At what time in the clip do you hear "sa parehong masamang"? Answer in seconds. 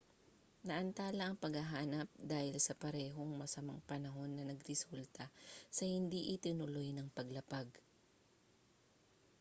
2.65-3.77